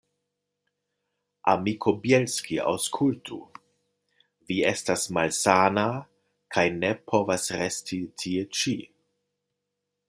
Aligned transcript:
Amiko 1.51 1.93
Bjelski, 2.05 2.57
aŭskultu: 2.71 3.37
vi 4.51 4.59
estas 4.71 5.05
malsana 5.19 5.87
kaj 6.57 6.65
ne 6.83 6.93
povas 7.13 7.49
resti 7.63 8.05
tie 8.23 8.49
ĉi. 8.61 8.77